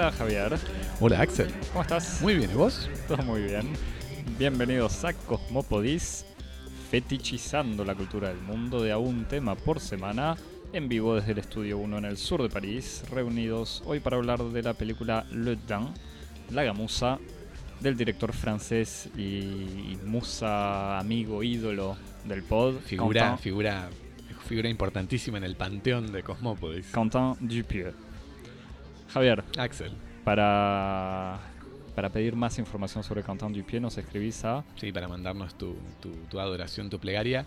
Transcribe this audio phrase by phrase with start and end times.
[0.00, 0.58] Hola Javier,
[0.98, 1.52] Hola Axel.
[1.72, 2.22] ¿cómo estás?
[2.22, 2.88] Muy bien, ¿y vos?
[3.06, 3.70] Todo muy bien.
[4.38, 6.24] Bienvenidos a Cosmopodis,
[6.90, 10.38] fetichizando la cultura del mundo de a un tema por semana,
[10.72, 14.42] en vivo desde el Estudio 1 en el sur de París, reunidos hoy para hablar
[14.42, 15.88] de la película Le Dain,
[16.50, 17.18] La Gamusa,
[17.80, 23.90] del director francés y musa, amigo, ídolo del pod, Figura, Quentin, figura,
[24.48, 26.86] figura importantísima en el panteón de Cosmópolis.
[26.86, 27.94] Quentin Dupieux.
[29.12, 29.92] Javier, Axel.
[30.24, 31.40] para,
[31.94, 36.14] para pedir más información sobre Quentin Dupieux nos escribís a Sí, para mandarnos tu, tu-
[36.30, 37.44] tu adoración, tu plegaria,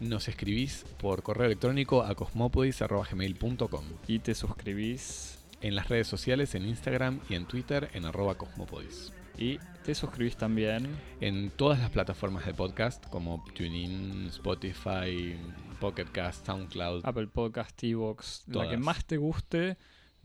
[0.00, 6.66] nos escribís por correo electrónico a cosmopodis.gmail.com y te suscribís En las redes sociales, en
[6.66, 9.12] Instagram y en Twitter, en arroba cosmopodis.
[9.38, 10.86] y te suscribís también
[11.20, 15.36] En todas las plataformas de podcast, como TuneIn, Spotify,
[15.80, 17.06] Pocket Cast, SoundCloud.
[17.06, 19.76] Apple Podcast, Evox, la que más te guste.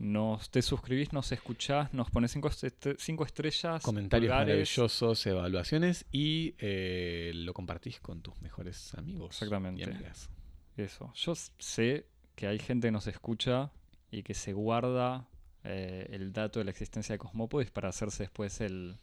[0.04, 6.56] Nos, te suscribís, nos escuchás, nos pones cinco, est- cinco estrellas, comentarios maravillosos, evaluaciones y
[6.58, 9.36] eh, lo compartís con tus mejores amigos.
[9.40, 9.80] Exactamente.
[9.80, 10.28] Y amigas.
[10.76, 11.12] Eso.
[11.14, 13.70] Yo sé que hay gente que nos escucha
[14.10, 15.28] y que se guarda
[15.62, 18.96] eh, el dato de la existencia de Cosmópolis para hacerse después el,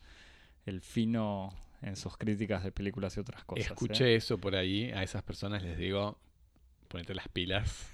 [0.66, 3.68] el fino en sus críticas de películas y otras cosas.
[3.68, 3.70] ¿eh?
[3.72, 6.18] Escuché eso por ahí, a esas personas les digo,
[6.90, 7.88] ponete las pilas.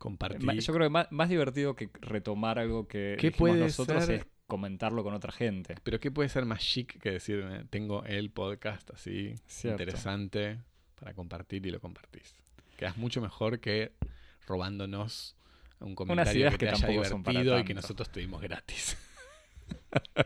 [0.01, 0.43] Compartí.
[0.43, 4.15] Ma- Yo creo que más, más divertido que retomar algo que ¿Qué puede nosotros ser?
[4.21, 5.75] es comentarlo con otra gente.
[5.83, 9.83] Pero ¿qué puede ser más chic que decir, tengo el podcast así, Cierto.
[9.83, 10.57] interesante,
[10.99, 12.35] para compartir y lo compartís?
[12.77, 13.91] Quedas mucho mejor que
[14.47, 15.35] robándonos
[15.79, 18.97] un comentario ideas que te que haya divertido y que nosotros tuvimos gratis.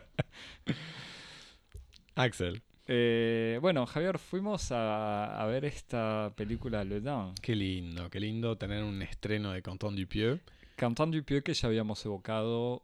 [2.14, 7.34] Axel, Eh, bueno, Javier, fuimos a, a ver esta película Le Dain.
[7.42, 10.40] qué lindo, qué lindo tener un estreno de Canton Dupieux.
[10.76, 12.82] Quentin Dupieux que ya habíamos evocado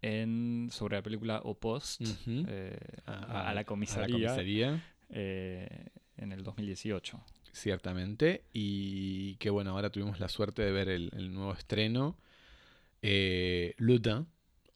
[0.00, 2.44] en sobre la película Opost Ujú.
[2.48, 7.20] eh, A- a, a la a comisaría, comisaría, eh, en el 2018.
[7.52, 8.44] ciertamente.
[8.52, 12.16] Y que bueno, ahora tuvimos la suerte de ver el, el nuevo estreno.
[13.02, 14.26] Eh, Le Dain,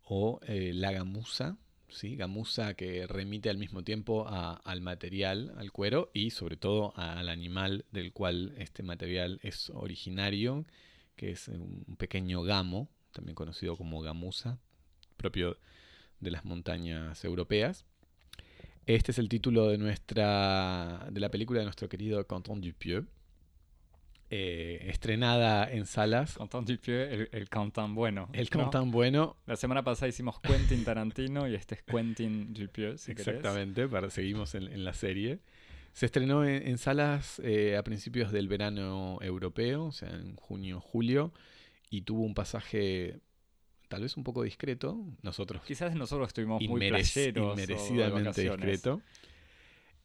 [0.04, 1.56] o eh, La Gamusa.
[1.92, 2.16] ¿Sí?
[2.16, 7.84] Gamusa que remite al mismo tiempo al material, al cuero, y sobre todo al animal
[7.92, 10.64] del cual este material es originario,
[11.16, 14.58] que es un un pequeño gamo, también conocido como gamusa,
[15.16, 15.58] propio
[16.20, 17.84] de las montañas europeas.
[18.86, 23.06] Este es el título de nuestra de la película de nuestro querido Canton Dupieux,
[24.34, 26.38] eh, estrenada en salas.
[26.65, 28.31] Dupieux, el, el Quentin bueno.
[28.32, 28.50] El ¿no?
[28.50, 33.87] Canton bueno, La semana pasada hicimos Quentin Tarantino y este es Quentin Dupieux, si exactamente,
[33.88, 35.41] para seguimos en, en la serie.
[35.93, 40.81] Se estrenó en, en salas eh, a principios del verano europeo, o sea, en junio,
[40.81, 41.34] julio,
[41.91, 43.20] y tuvo un pasaje
[43.88, 44.99] tal vez un poco discreto.
[45.20, 49.03] Nosotros Quizás nosotros estuvimos muy playeros inmerecidamente discreto.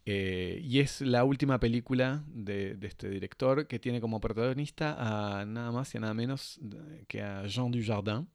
[0.10, 4.96] Eh, y es la última película de, este director que tiene como protagonista
[5.42, 6.62] a nada más y a nada menos
[7.10, 8.30] que a Jean Dujardin,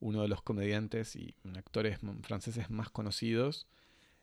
[0.00, 3.66] uno de los comediantes y actores m- franceses más conocidos,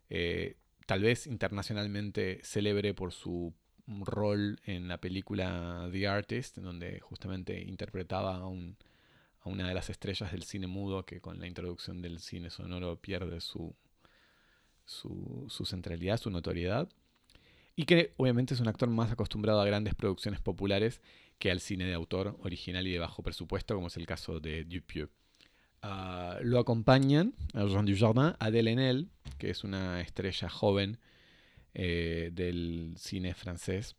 [0.09, 3.53] eh, tal vez internacionalmente célebre por su
[3.87, 8.77] rol en la película The Artist, en donde justamente interpretaba a, un-
[9.41, 12.97] a una de las estrellas del cine mudo que con la introducción del cine sonoro
[13.01, 13.75] pierde su,
[14.87, 16.89] su, su centralidad, su notoriedad.
[17.75, 20.99] Y que obviamente es un actor más acostumbrado a grandes producciones populares
[21.37, 24.63] que al cine de autor original y de bajo presupuesto, como es el caso de
[24.63, 25.11] Dupieux.
[25.83, 30.97] Ah, lo acompañan a Jean Dujardin, Adèle Haenel, que es una estrella joven
[31.75, 33.95] eh, del cine francés,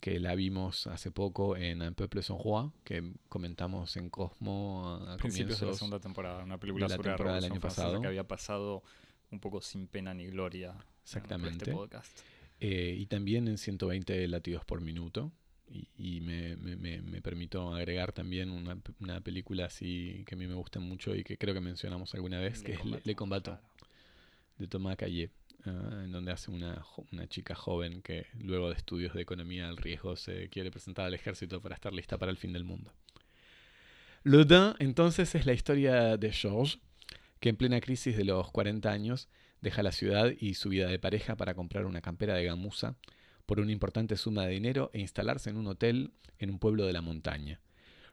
[0.00, 5.16] que la vimos hace poco en Un peuple sans roi, que comentamos en Cosmo a
[5.16, 7.60] principios de la segunda temporada, una película de la sobre la temporada del Revolución año
[7.60, 8.00] pasado.
[8.00, 8.82] que había pasado
[9.30, 11.64] un poco sin pena ni gloria en Exactamente.
[11.64, 12.18] este podcast.
[12.60, 15.32] Eh, y también en 120 latidos por minuto.
[15.68, 20.38] Y, y me, me- me- me permito agregar también una, una película así que a
[20.38, 23.14] mí me gusta mucho y que creo que mencionamos alguna vez, que es Le, Le
[23.16, 23.60] claro.
[24.58, 25.30] de Thomas Caillé,
[25.64, 29.76] ah, en donde hace una, una chica joven que luego de estudios de economía al
[29.76, 32.92] riesgo se quiere presentar al ejército para estar lista para el fin del mundo.
[34.22, 36.78] Le Dain, entonces, es la historia de Georges,
[37.40, 39.28] que en plena crisis de los 40 años
[39.60, 42.96] deja la ciudad y su vida de pareja para comprar una campera de gamuza
[43.46, 46.92] por una importante suma de dinero e instalarse en un hotel en un pueblo de
[46.92, 47.60] la montaña.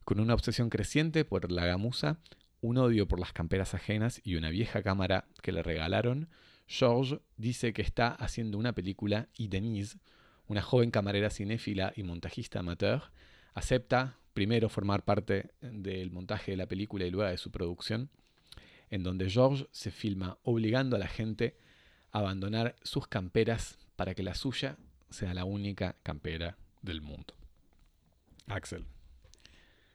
[0.05, 2.19] Con una obsesión creciente por la gamuza,
[2.61, 6.29] un odio por las camperas ajenas y una vieja cámara que le regalaron,
[6.67, 9.99] George dice que está haciendo una película y Denise,
[10.47, 13.01] una joven camarera cinéfila y montajista amateur,
[13.53, 18.09] acepta primero formar parte del montaje de la película y luego de su producción,
[18.93, 21.57] en donde George se filma obligando a la gente
[22.11, 24.77] a abandonar sus camperas para que la suya
[25.09, 27.33] sea la única campera del mundo.
[28.45, 28.85] Axel.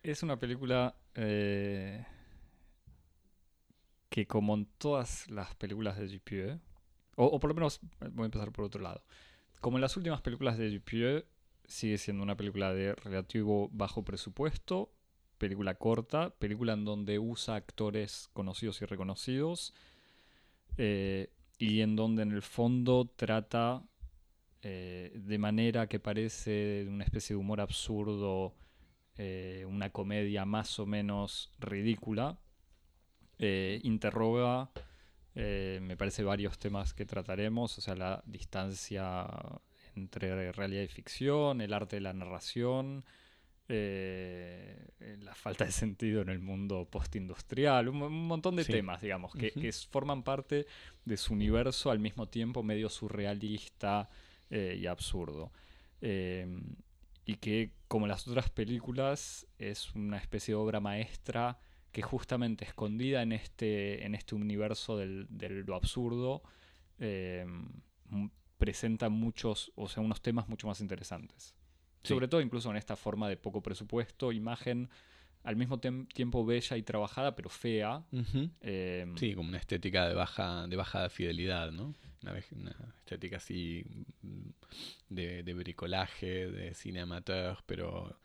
[0.02, 2.04] Es una película eh,
[4.08, 6.60] que como en todas las películas de Dupieux,
[7.14, 9.04] o, por lo menos voy a empezar por otro lado,
[9.60, 11.24] como en las últimas películas de Dupieux,
[11.68, 14.90] sigue siendo una película de relativo bajo presupuesto,
[15.38, 19.74] película corta, película en donde usa actores conocidos y reconocidos,
[20.76, 23.82] eh, y en donde en el fondo trata
[24.62, 28.54] eh, de manera que parece una especie de humor absurdo,
[29.16, 32.38] eh, una comedia más o menos ridícula,
[33.38, 34.70] interroga,
[35.34, 39.28] me parece, varios temas que trataremos, o sea, la distancia
[39.94, 43.04] entre realidad y ficción, el arte de la narración,
[43.70, 44.88] eh,
[45.20, 49.72] la falta de sentido en el mundo postindustrial, un, un montón de temas, digamos, que,
[49.90, 50.66] forman parte
[51.04, 54.08] de su universo al mismo tiempo medio surrealista
[54.50, 55.52] eh, y absurdo.
[56.00, 56.62] Em,
[57.26, 61.58] y que, como las otras películas, es una especie de obra maestra
[61.92, 65.26] que justamente escondida en este, en este universo de
[65.66, 66.42] lo absurdo,
[66.98, 67.68] em,
[68.56, 71.57] presenta muchos, o sea, unos temas mucho más interesantes.
[72.02, 74.88] Sobre todo incluso en esta forma de poco presupuesto, imagen
[75.44, 78.02] al mismo tiempo bella y trabajada, pero fea.
[78.60, 81.94] Em, sí, como una estética de baja, de baja fidelidad, ¿no?
[82.22, 82.36] Una,
[82.98, 83.84] estética así
[84.22, 84.48] mm,
[85.08, 88.18] de, de, bricolaje, de cine amateur, pero...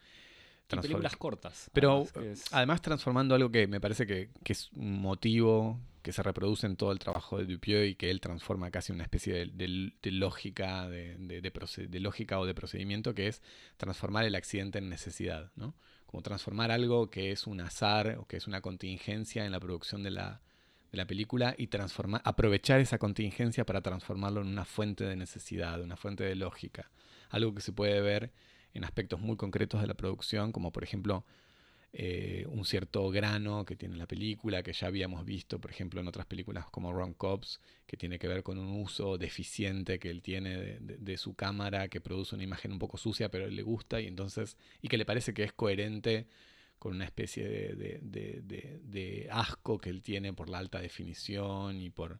[0.68, 1.70] películas cortas.
[1.74, 2.06] Pero
[2.52, 6.76] además, transformando algo que me parece que, que es un motivo que se reproduce en
[6.76, 12.00] todo el trabajo de Dupieux y que él transforma casi una especie de, lógica, de,
[12.00, 13.42] lógica o de procedimiento, que es
[13.78, 15.76] transformar el accidente en necesidad, ¿no?
[16.06, 20.04] Como transformar algo que es un azar o que es una contingencia en la producción
[20.04, 20.42] de la,
[21.08, 26.26] película y transformar, aprovechar esa contingencia para transformarlo en una fuente de necesidad, una fuente
[26.26, 26.92] de lógica.
[27.30, 28.32] Algo que se puede ver
[28.74, 31.26] en aspectos muy concretos de la producción, como por ejemplo
[31.96, 36.08] eh, un cierto grano que tiene la película, que ya habíamos visto, por ejemplo, en
[36.08, 40.24] otras películas como Ron Cobbs, que tiene que ver con un uso deficiente que él
[40.24, 44.02] tiene de, su cámara, que produce una imagen un poco sucia, pero él le gusta
[44.02, 46.26] y entonces, y que le parece que es coherente
[46.80, 52.20] con una especie de asco que él tiene por la alta definición y por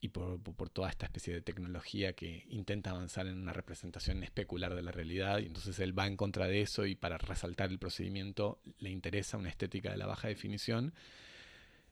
[0.00, 4.82] y por, toda esta especie de tecnología que intenta avanzar en una representación especular de
[4.82, 8.60] la realidad, y entonces él va en contra de eso y para resaltar el procedimiento
[8.78, 10.94] le interesa una estética de la baja definición,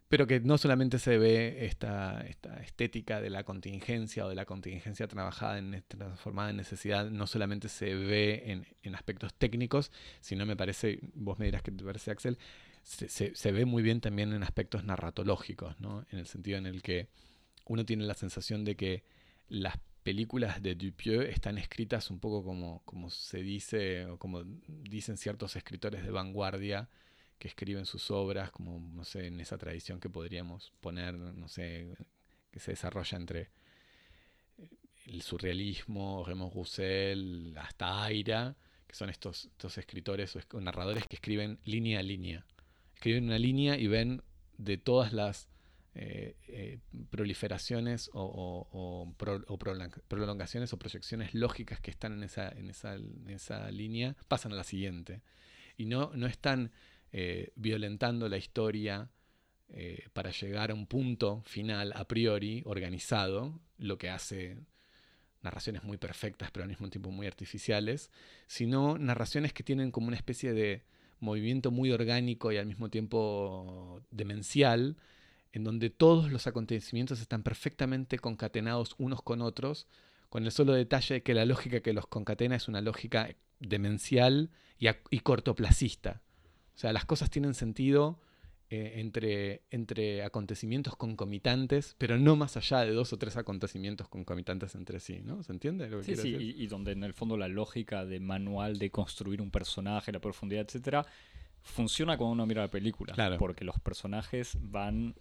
[0.09, 4.47] pero que no solamente se ve esta, esta estética de la contingencia o de la
[4.47, 10.57] contingencia trabajada en transformada en necesidad, no solamente se ve en, aspectos técnicos, sino me
[10.57, 12.39] parece, vos me dirás que te parece Axel,
[12.83, 16.07] se, se, ve muy bien también en aspectos narratológicos, ¿no?
[16.11, 17.09] en el sentido en el que
[17.69, 19.05] uno tiene la sensación de que
[19.49, 25.17] las películas de Dupieux están escritas un poco como, como se dice, o como dicen
[25.17, 26.89] ciertos escritores de vanguardia
[27.39, 31.95] que escriben sus obras, como, no sé, en esa tradición que podríamos poner, no sé,
[32.51, 33.51] que se desarrolla entre
[35.07, 41.59] el surrealismo, Raymond Roussel, hasta Aira, que son estos, estos escritores o narradores que escriben
[41.65, 42.47] línea a línea.
[42.95, 44.23] Escriben una línea y ven
[44.57, 45.49] de todas las
[45.95, 46.79] eh, eh,
[47.11, 49.15] proliferaciones o,
[50.09, 55.23] prolongaciones o proyecciones lógicas que están en esa, línea pasan a la siguiente.
[55.77, 56.71] Y no, no están
[57.13, 59.11] eh, violentando la historia
[60.15, 64.57] para llegar a un punto final a priori organizado, lo que hace
[65.43, 68.11] narraciones muy perfectas pero al mismo tiempo muy artificiales,
[68.47, 70.85] sino narraciones que tienen como una especie de
[71.21, 74.97] movimiento muy orgánico y al mismo tiempo demencial,
[75.53, 79.87] en donde todos los acontecimientos están perfectamente concatenados unos con otros,
[80.29, 84.51] con el solo detalle de que la lógica que los concatena es una lógica demencial
[84.79, 86.23] y, cortoplacista.
[86.75, 88.21] O sea, las cosas tienen sentido
[88.71, 94.75] eh, entre, entre acontecimientos concomitantes, pero no más allá de dos o tres acontecimientos concomitantes
[94.75, 95.43] entre sí, ¿no?
[95.43, 98.21] ¿Se entiende lo que sí, sí, Y, y, donde en el fondo la lógica de
[98.21, 101.07] manual de construir un personaje, la profundidad, etcétera,
[101.69, 103.15] funciona cuando uno mira la película.
[103.39, 105.15] Porque los personajes van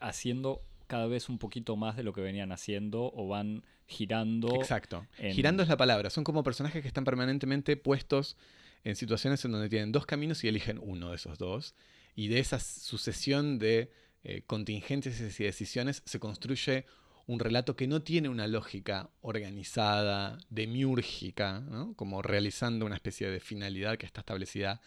[0.00, 4.54] haciendo cada vez un poquito más de lo que venían haciendo o van girando.
[4.56, 5.06] Exacto.
[5.32, 6.10] Girando es la palabra.
[6.10, 8.36] Son como personajes que están permanentemente puestos
[8.84, 11.74] en situaciones en donde tienen dos caminos y eligen uno de esos dos.
[12.14, 13.90] Y de esa sucesión de
[14.22, 16.86] eh, contingentes y decisiones se construye
[17.26, 21.64] un relato que no tiene una lógica organizada, demiúrgica,
[21.96, 24.80] como realizando una especie de finalidad que está establecida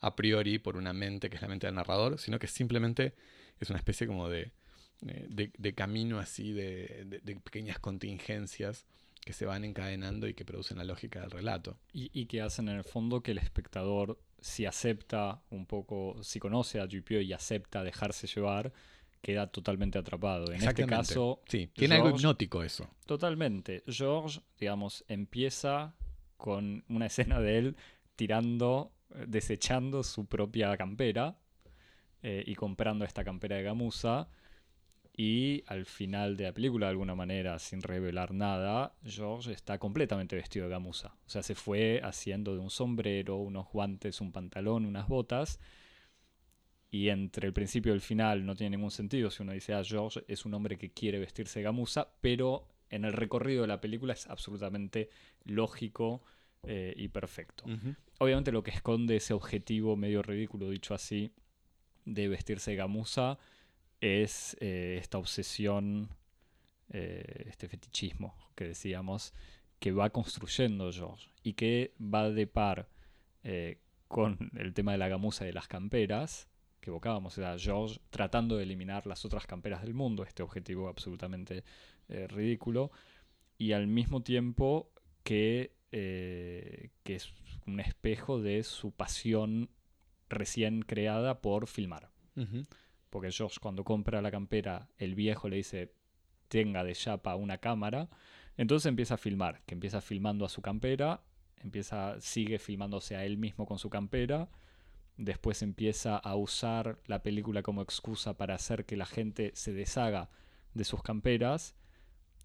[0.00, 3.14] a priori por una mente que es la mente del narrador, sino que simplemente
[3.60, 4.52] es una especie como de,
[5.00, 8.86] de, camino así, de, pequeñas contingencias
[9.24, 11.78] que se van encadenando y que producen la lógica del relato.
[11.92, 16.78] Y, que hacen en el fondo que el espectador, si acepta un poco, si conoce
[16.78, 18.72] a Dupio y acepta dejarse llevar,
[19.20, 20.52] queda totalmente atrapado.
[20.52, 21.42] En este caso.
[21.48, 22.88] Sí, tiene algo hipnótico eso.
[23.06, 23.82] Totalmente.
[23.88, 25.96] George, digamos, empieza
[26.36, 27.76] con una escena de él
[28.14, 28.95] tirando, eh,
[29.26, 31.38] desechando su propia campera
[32.22, 34.28] eh, y comprando esta campera de gamuza.
[35.18, 40.36] Y al final de la película, de alguna manera, sin revelar nada, George está completamente
[40.36, 41.14] vestido de gamuza.
[41.26, 45.58] O sea, se fue haciendo de un sombrero, unos guantes, un pantalón, unas botas.
[46.90, 49.82] Y entre el principio y el final no tiene ningún sentido si uno dice, ah,
[49.82, 53.80] George es un hombre que quiere vestirse de gamuza, pero en el recorrido de la
[53.80, 55.08] película es absolutamente
[55.44, 56.22] lógico
[56.66, 57.64] eh, y perfecto.
[58.18, 61.30] Obviamente lo que esconde ese objetivo medio ridículo, dicho así,
[62.04, 63.38] de vestirse de gamuza
[64.00, 66.08] es eh, esta obsesión,
[66.90, 69.32] eh, este fetichismo que decíamos,
[69.78, 72.88] que va construyendo George y que va de par
[74.08, 76.48] con el tema de la gamuza y de las camperas
[76.80, 81.62] que evocábamos, era George tratando de eliminar las otras camperas del mundo, este objetivo absolutamente
[82.08, 82.90] ridículo,
[83.56, 84.90] y al mismo tiempo
[85.22, 87.32] que, que es
[87.66, 89.70] un espejo de su pasión
[90.28, 92.10] recién creada por filmar.
[93.10, 95.92] Porque George cuando compra la campera, el viejo le dice,
[96.48, 98.08] tenga de chapa una cámara,
[98.56, 101.22] entonces empieza a filmar, que empieza filmando a su campera,
[101.58, 104.48] empieza, sigue filmándose a él mismo con su campera,
[105.16, 110.30] después empieza a usar la película como excusa para hacer que la gente se deshaga
[110.74, 111.74] de sus camperas.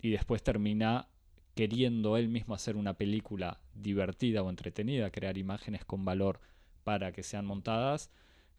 [0.04, 1.10] Y después termina
[1.56, 6.40] queriendo él mismo hacer una película divertida o entretenida, crear imágenes con valor
[6.84, 8.10] para que sean montadas,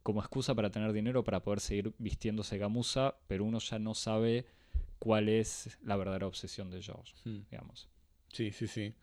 [0.03, 4.47] como excusa para tener dinero para poder seguir vistiéndose gamuza, pero uno ya no sabe
[4.99, 7.45] cuál es la verdadera obsesión de George, hmm.
[7.51, 7.89] digamos.
[8.33, 8.95] Sí, sí, sí.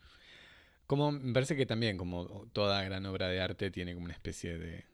[0.87, 4.57] Como me parece que también, como toda gran obra de arte, tiene como una especie
[4.57, 4.85] de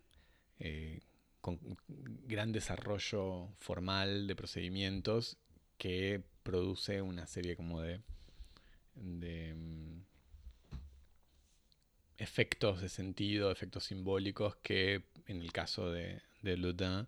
[0.60, 1.00] eh,
[2.28, 5.38] gran desarrollo formal de procedimientos
[5.78, 8.02] que produce una serie como de
[8.96, 10.02] de mm,
[12.18, 17.08] efectos de sentido, efectos simbólicos que en el caso de, de Ludin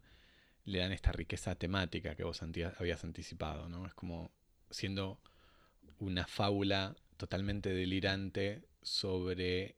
[0.65, 3.87] le dan esta riqueza temática que vos habías anticipado, ¿no?
[3.87, 4.31] Es como
[4.69, 5.19] siendo
[5.99, 9.75] una fábula totalmente delirante sobre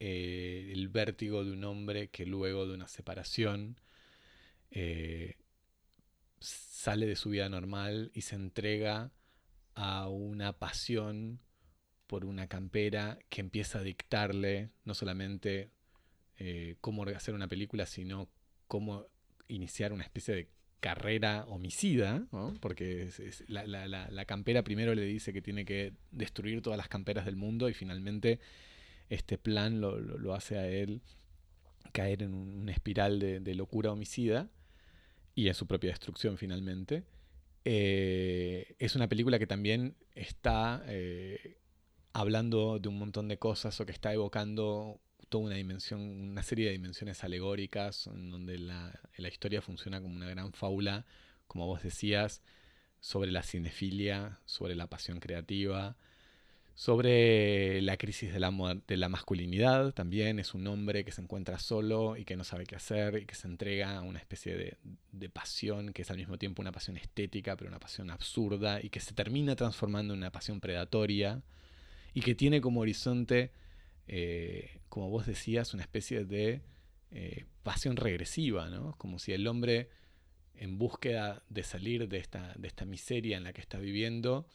[0.00, 3.78] eh, el vértigo de un hombre que luego de una separación
[4.70, 5.36] eh,
[6.40, 9.12] sale de su vida normal y se entrega
[9.74, 11.40] a una pasión
[12.06, 15.70] por una campera que empieza a dictarle no solamente
[16.38, 18.28] eh, cómo hacer una película, sino
[18.68, 19.06] cómo
[19.48, 20.48] iniciar una especie de
[20.80, 22.26] carrera homicida,
[22.60, 23.08] porque
[23.46, 27.74] la, campera primero le dice que tiene que destruir todas las camperas del mundo y
[27.74, 28.40] finalmente
[29.08, 31.02] este plan lo, hace a él
[31.92, 34.50] caer en una espiral de locura homicida
[35.34, 37.04] y en su propia destrucción finalmente.
[37.64, 41.58] Eh, es una película que también está eh,
[42.12, 46.66] hablando de un montón de cosas o que está evocando toda una dimensión, una serie
[46.66, 51.06] de dimensiones alegóricas, en donde la, la historia funciona como una gran fábula,
[51.46, 52.42] como vos decías,
[53.00, 55.96] sobre la cinefilia, sobre la pasión creativa,
[56.74, 60.38] sobre la crisis de la, de la, masculinidad también.
[60.38, 63.34] Es un hombre que se encuentra solo y que no sabe qué hacer y que
[63.34, 64.78] se entrega a una especie de,
[65.12, 68.88] de, pasión que es al mismo tiempo una pasión estética, pero una pasión absurda y
[68.88, 71.42] que se termina transformando en una pasión predatoria
[72.14, 73.52] y que tiene como horizonte,
[74.06, 76.62] eh, como vos decías, una especie de
[77.10, 78.94] eh, pasión regresiva, ¿no?
[78.98, 79.90] Como si el hombre
[80.54, 84.46] en búsqueda de salir de esta, de esta miseria en la que está viviendo,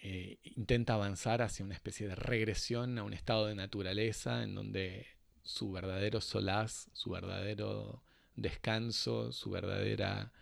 [0.00, 5.06] eh, intenta avanzar hacia una especie de regresión a un estado de naturaleza en donde
[5.42, 8.02] su verdadero solaz, su verdadero
[8.36, 10.32] descanso, su verdadera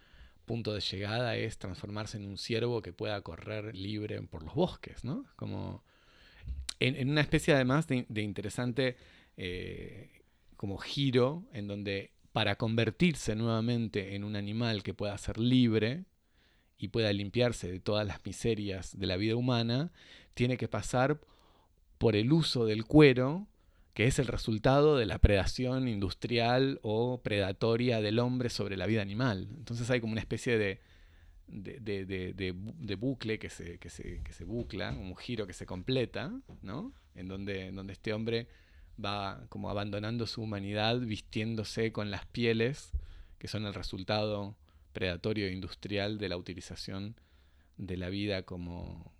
[0.44, 5.04] punto de llegada es transformarse en un ciervo que pueda correr libre por los bosques,
[5.04, 5.24] ¿no?
[5.36, 5.84] Como
[6.78, 8.96] en, una especie además de, interesante
[9.36, 10.22] eh,
[10.56, 16.04] como giro en donde para convertirse nuevamente en un animal que pueda ser libre,
[16.78, 19.90] y pueda limpiarse de todas las miserias de la vida humana,
[20.34, 21.20] tiene que pasar
[21.98, 23.46] por el uso del cuero,
[23.94, 29.00] que es el resultado de la predación industrial o predatoria del hombre sobre la vida
[29.00, 29.48] animal.
[29.56, 30.80] Entonces hay como una especie de,
[31.48, 36.92] de, bucle que se, que, se, que se, bucla, un giro que se completa, ¿no?
[37.14, 38.48] En donde, en donde este hombre
[39.02, 42.92] va como abandonando su humanidad, vistiéndose con las pieles,
[43.38, 44.56] que son el resultado
[44.96, 47.20] predatorio e industrial de la utilización
[47.76, 49.12] de la vida como,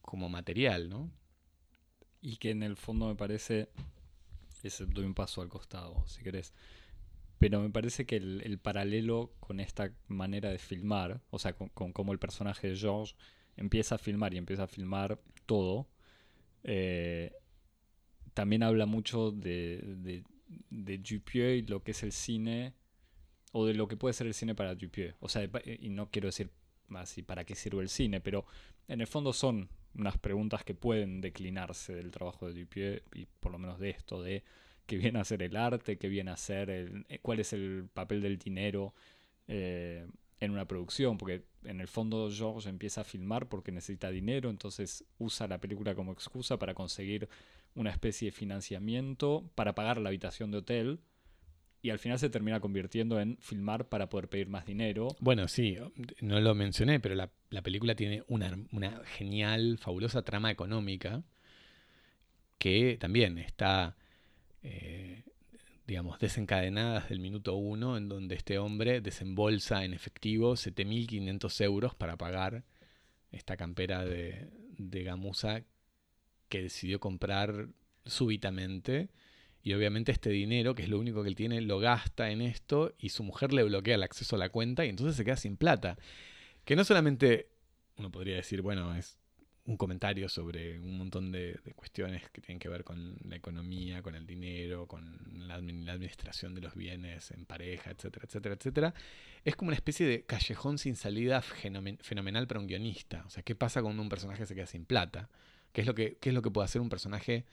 [0.00, 1.10] como material, ¿no?
[2.20, 3.68] Y que en el fondo me parece,
[4.62, 6.54] ese doy un paso al costado, si querés,
[7.40, 12.12] pero me parece que el, paralelo con esta manera de filmar, o sea, con, cómo
[12.12, 13.16] el personaje de George
[13.56, 15.88] empieza a filmar y empieza a filmar todo,
[16.62, 17.32] eh,
[18.34, 20.22] también habla mucho de, de,
[20.70, 22.72] de y lo que es el cine,
[23.56, 25.14] o de lo que puede ser el cine para Dupieux.
[25.20, 26.50] O sea, y no quiero decir
[26.96, 28.44] así para qué sirve el cine, pero
[28.88, 33.52] en el fondo son unas preguntas que pueden declinarse del trabajo de Dupieux y por
[33.52, 34.42] lo menos de esto, de
[34.86, 37.88] qué viene a ser el arte, qué viene a ser, el, eh, cuál es el
[37.94, 38.92] papel del dinero
[39.46, 40.04] eh,
[40.40, 45.04] en una producción, porque en el fondo George empieza a filmar porque necesita dinero, entonces
[45.18, 47.28] usa la película como excusa para conseguir
[47.76, 51.00] una especie de financiamiento para pagar la habitación de hotel
[51.84, 55.14] y al final se termina convirtiendo en filmar para poder pedir más dinero.
[55.20, 55.76] Bueno, sí,
[56.22, 57.30] no lo mencioné, pero la,
[57.62, 58.56] película tiene una,
[59.04, 61.22] genial, fabulosa trama económica
[62.56, 63.98] que también está,
[64.62, 65.24] eh,
[65.86, 71.94] digamos, desencadenada desde el minuto uno, en donde este hombre desembolsa en efectivo 7.500 euros
[71.94, 72.64] para pagar
[73.30, 74.48] esta campera de,
[74.78, 75.64] de gamuza
[76.48, 77.68] que decidió comprar
[78.06, 79.10] súbitamente
[79.64, 82.94] y obviamente este dinero, que es lo único que él tiene, lo gasta en esto
[82.98, 85.56] y su mujer le bloquea el acceso a la cuenta y entonces se queda sin
[85.56, 85.96] plata.
[86.66, 87.48] Que no solamente
[87.96, 89.18] uno podría decir, bueno, es
[89.64, 94.14] un comentario sobre un montón de, cuestiones que tienen que ver con la economía, con
[94.14, 95.18] el dinero, con
[95.48, 98.94] la, administración de los bienes en pareja, etcétera, etcétera, etcétera.
[99.46, 103.24] Es como una especie de callejón sin salida fenomenal para un guionista.
[103.26, 105.30] O sea, ¿qué pasa cuando un personaje se queda sin plata?
[105.72, 107.46] ¿Qué es lo que, qué es lo que puede hacer un personaje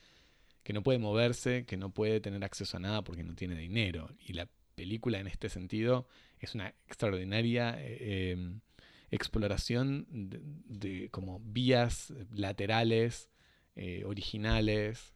[0.63, 4.09] que no puede moverse, que no puede tener acceso a nada porque no tiene dinero.
[4.19, 6.07] Y la película en este sentido
[6.39, 8.61] es una extraordinaria eh, em,
[9.11, 13.29] exploración de, como vías laterales,
[13.75, 15.13] eh, originales,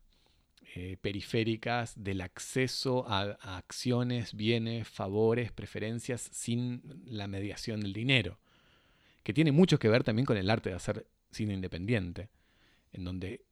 [0.75, 8.39] eh, periféricas del acceso a, a, acciones, bienes, favores, preferencias sin la mediación del dinero,
[9.23, 12.29] que tiene mucho que ver también con el arte de hacer cine independiente,
[12.91, 13.45] en donde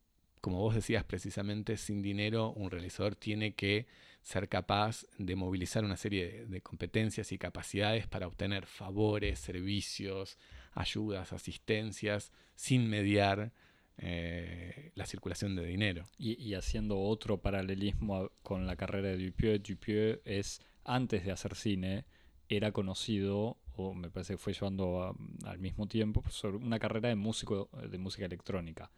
[0.43, 3.87] como vos decías precisamente, sin dinero un realizador tiene que
[4.21, 10.37] ser capaz de movilizar una serie de competencias y capacidades para obtener favores, servicios,
[10.73, 13.53] ayudas, asistencias, sin mediar
[13.97, 16.07] eh, la circulación de dinero.
[16.17, 22.03] Y, haciendo otro paralelismo con la carrera de Dupieux, Dupieux es, antes de hacer cine,
[22.49, 27.15] era conocido, o me parece que fue llevando al mismo tiempo, sobre una carrera de
[27.15, 28.91] músico de música electrónica.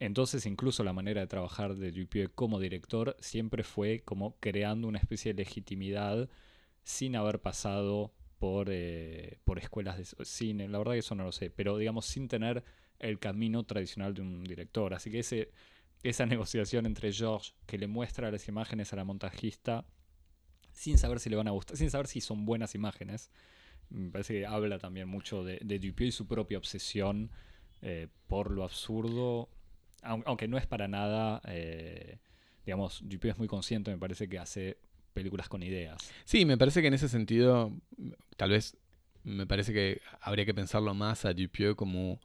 [0.00, 4.98] Entonces incluso la manera de trabajar de Dupieux como director siempre fue como creando una
[4.98, 6.28] especie de legitimidad
[6.84, 10.68] sin haber pasado por, eh, por escuelas de cine.
[10.68, 12.64] La verdad que eso no lo sé, pero digamos sin tener
[13.00, 14.94] el camino tradicional de un director.
[14.94, 15.50] Así que ese,
[16.02, 19.84] esa negociación entre George, que le muestra las imágenes a la montajista,
[20.72, 23.30] sin saber si le van a gustar, sin saber si son buenas imágenes,
[23.90, 27.30] me parece que habla también mucho de, de y su propia obsesión
[27.80, 29.48] eh, por lo absurdo
[30.02, 32.18] aunque no es para nada, eh,
[32.64, 34.78] digamos, Dupieux es muy consciente, me parece que hace
[35.14, 35.98] películas con ideas.
[36.24, 37.72] Sí, me parece que en ese sentido,
[38.36, 38.76] tal vez,
[39.24, 42.20] me parece que habría que pensarlo más a Dupieux como,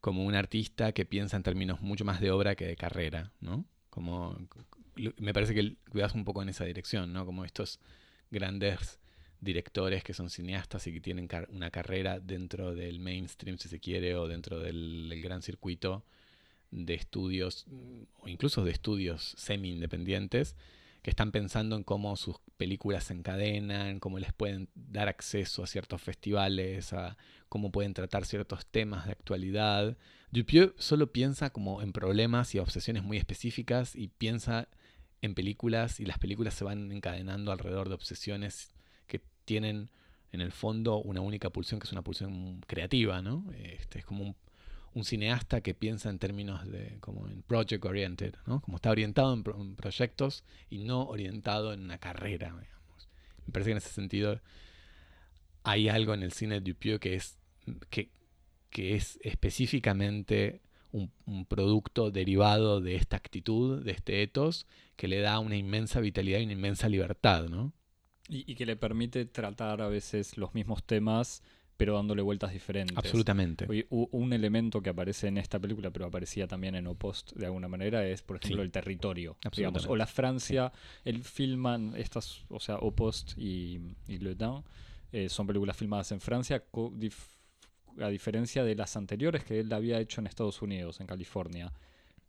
[0.00, 3.64] como un artista que piensa en términos mucho más de obra que de carrera, ¿no?
[3.90, 4.38] Como,
[5.18, 7.26] me parece que cuidas un poco en esa dirección, ¿no?
[7.26, 7.80] Como estos
[8.30, 9.00] grandes
[9.40, 14.14] directores que son cineastas y que tienen una carrera dentro del mainstream, si se quiere,
[14.14, 16.04] o dentro del gran circuito
[16.72, 17.66] de estudios,
[18.20, 20.56] o incluso de estudios semi-independientes,
[21.02, 25.66] que están pensando en cómo sus películas se encadenan, cómo les pueden dar acceso a
[25.66, 27.16] ciertos festivales, a
[27.48, 29.96] cómo pueden tratar ciertos temas de actualidad.
[30.30, 34.68] Dupieux solo piensa como en problemas y obsesiones muy específicas y piensa
[35.22, 38.72] en películas y las películas se van encadenando alrededor de obsesiones
[39.06, 39.90] que tienen
[40.30, 43.44] en el fondo una única pulsión que es una pulsión creativa, ¿no?
[43.54, 44.36] Este, es como un,
[44.94, 48.60] un cineasta que piensa en términos de como en project oriented, ¿no?
[48.60, 53.78] Como está orientado en, proyectos y no orientado en una carrera, Me parece que en
[53.78, 54.40] ese sentido
[55.62, 57.38] hay algo en el cine de Dupieux que es,
[57.88, 58.10] que,
[58.70, 61.10] que es específicamente un,
[61.46, 66.44] producto derivado de esta actitud, de este ethos, que le da una inmensa vitalidad y
[66.44, 67.72] una inmensa libertad, ¿no?
[68.28, 71.42] Y, y que le permite tratar a veces los mismos temas
[71.76, 72.96] pero dándole vueltas diferentes.
[72.96, 73.66] Absolutamente.
[73.90, 78.06] Un elemento que aparece en esta película, pero aparecía también en Opost de alguna manera,
[78.06, 78.66] es, por ejemplo, Sí.
[78.66, 79.36] el territorio.
[79.56, 80.72] Digamos, o la Francia,
[81.04, 84.62] el filman estas, o sea, Opost y, y Le Dain,
[85.12, 87.30] eh, son películas filmadas en Francia, dif-
[87.98, 91.72] a diferencia de las anteriores que él había hecho en Estados Unidos, en California.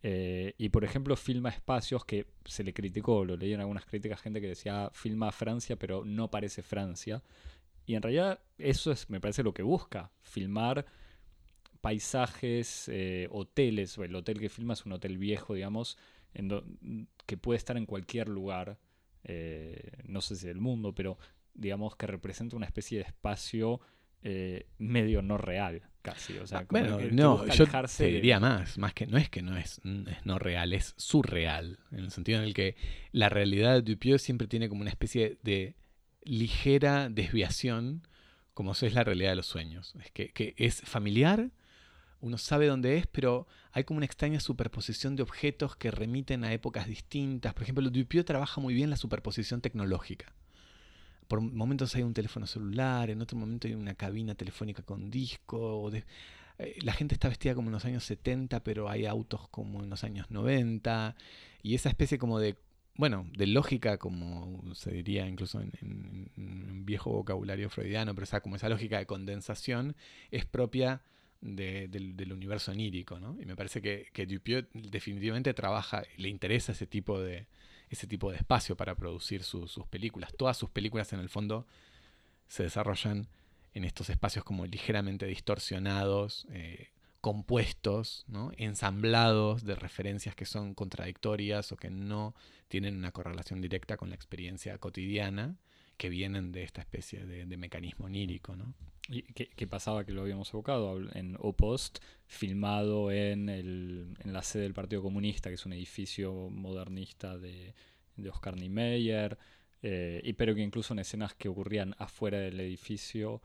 [0.05, 4.19] Eh, y por ejemplo, filma espacios que se le criticó, lo leí en algunas críticas,
[4.21, 7.21] gente que decía, "Ah, filma Francia, pero no parece Francia.
[7.85, 10.85] Y en realidad eso es, me parece lo que busca, filmar
[11.81, 15.97] paisajes, eh, hoteles, o el hotel que filma es un hotel viejo, digamos,
[16.33, 16.65] en do-
[17.25, 18.77] que puede estar en cualquier lugar,
[19.25, 21.17] eh, no sé si del mundo, pero
[21.53, 23.81] digamos que representa una especie de espacio
[24.25, 26.37] eh, medio no real, casi.
[26.37, 27.65] O sea, Ah, como bueno, que- no, yo
[27.97, 31.79] te diría más, más que no es que no es, es no real, es surreal,
[31.91, 32.77] en el sentido en el que
[33.11, 35.75] la realidad de Dupieux siempre tiene como una especie de
[36.25, 38.07] ligera desviación,
[38.53, 39.93] como es la realidad de los sueños.
[40.03, 41.49] Es que, es familiar,
[42.21, 46.53] uno sabe dónde es, pero hay como una extraña superposición de objetos que remiten a
[46.53, 47.53] épocas distintas.
[47.53, 50.33] Por ejemplo, Dupieux trabaja muy bien la superposición tecnológica.
[51.27, 55.91] Por momentos hay un teléfono celular, en otro momento hay una cabina telefónica con disco.
[56.59, 59.89] eh, la gente está vestida como en los años 70, pero hay autos como en
[59.89, 61.15] los años 90.
[61.63, 62.57] Y esa especie como de,
[62.95, 68.25] bueno, de lógica, como se diría incluso en, en- en un viejo vocabulario freudiano, pero
[68.41, 69.95] como esa lógica de condensación
[70.31, 71.01] es propia
[71.41, 73.35] de- del, universo onírico, ¿no?
[73.41, 77.47] Y me parece que, que Dupieux definitivamente trabaja, le interesa ese tipo de,
[77.89, 80.31] ese tipo de espacio para producir su- sus películas.
[80.37, 81.65] Todas sus películas en el fondo
[82.47, 83.27] se desarrollan
[83.73, 86.89] en estos espacios como ligeramente distorsionados, eh,
[87.23, 88.25] compuestos,
[88.57, 92.35] ensamblados de referencias que son contradictorias o que no
[92.67, 95.55] tienen una correlación directa con la experiencia cotidiana
[95.95, 98.57] que vienen de esta especie de, mecanismo onírico.
[98.57, 98.73] ¿no?
[99.07, 100.99] ¿Y qué, pasaba que lo habíamos evocado?
[101.13, 107.73] En Opost, filmado en, la sede del Partido Comunista, que es un edificio modernista de,
[108.17, 109.37] de Oscar Niemeyer,
[109.81, 113.41] eh, y, pero que incluso en escenas que ocurrían afuera del edificio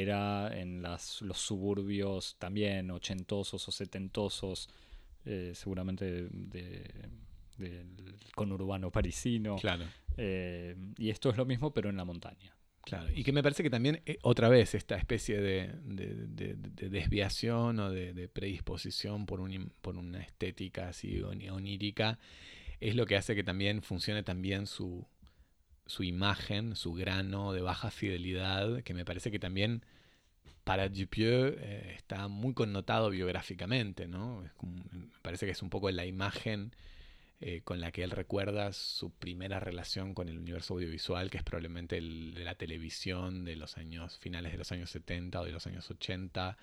[0.00, 4.68] era en las, los suburbios también ochentosos o setentosos,
[5.24, 6.28] eh, seguramente de-
[7.58, 9.56] de- del conurbano parisino.
[9.56, 9.84] Claro.
[10.16, 12.56] Eh, y esto es lo mismo, pero en la montaña.
[12.84, 16.54] Claro, y que me parece que también, eh, otra vez, esta especie de, de- de-
[16.56, 22.18] de desviación o de, de predisposición por, un por una estética así onírica
[22.80, 25.06] es lo que hace que también funcione también su,
[25.92, 29.84] su imagen, su grano de baja fidelidad, que me parece que también
[30.64, 34.42] para Dupieux eh, está muy connotado biográficamente, ¿no?
[34.62, 36.74] Me parece que es un poco la imagen
[37.42, 41.42] eh, con la que él recuerda su primera relación con el universo audiovisual, que es
[41.42, 45.52] probablemente el de la televisión de los años finales de los años 70 o de
[45.52, 46.56] los años 80,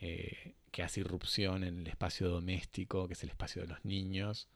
[0.00, 4.48] eh, que hace irrupción en el espacio doméstico, que es el espacio de los niños,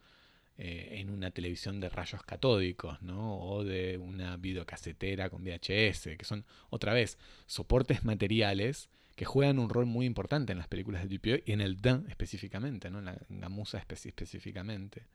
[0.63, 3.39] eh, en una televisión de rayos catódicos, ¿no?
[3.41, 9.71] O de una videocasetera con VHS, que son, otra vez, soportes materiales que juegan un
[9.71, 12.99] rol muy importante en las películas de Dupieux y en el Dan específicamente, ¿no?
[12.99, 15.07] En la, en la musa especi- específicamente.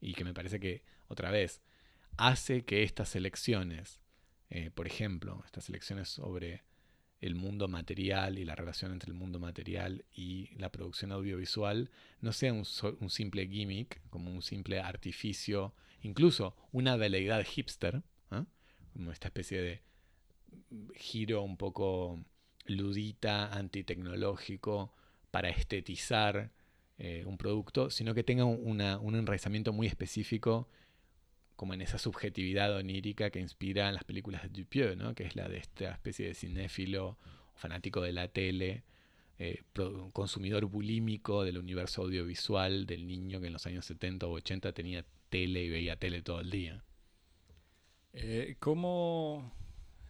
[0.00, 1.60] Y que me parece que, otra vez,
[2.16, 4.00] hace que estas elecciones,
[4.50, 6.62] eh, por ejemplo, estas elecciones sobre
[7.24, 12.32] el mundo material y la relación entre el mundo material y la producción audiovisual no
[12.32, 18.44] sea un, simple gimmick, como un simple artificio, incluso una veleidad hipster, ¿ah?
[18.92, 19.82] como esta especie de
[20.96, 22.22] giro un poco
[22.66, 24.92] ludita, antitecnológico,
[25.30, 26.52] para estetizar
[26.98, 28.80] eh, un producto, sino que tenga un
[29.14, 30.68] enraizamiento muy específico
[31.56, 35.14] como en esa subjetividad onírica que inspira en las películas de Dupieux, ¿no?
[35.14, 37.18] que es la de esta especie de cinéfilo
[37.54, 38.82] fanático de la tele,
[39.38, 39.62] eh,
[40.12, 45.04] consumidor bulímico del universo audiovisual del niño que en los años 70 o 80 tenía
[45.30, 46.82] tele y veía tele todo el día.
[48.12, 49.52] Eh, ¿cómo,